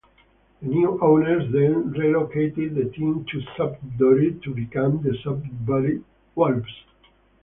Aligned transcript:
The 0.63 0.67
new 0.67 0.99
owners 0.99 1.51
then 1.51 1.91
relocated 1.91 2.73
the 2.73 2.85
team 2.85 3.23
to 3.29 3.41
Sudbury 3.55 4.33
to 4.43 4.51
become 4.51 4.99
the 5.03 5.15
Sudbury 5.23 6.01
Wolves. 6.33 6.83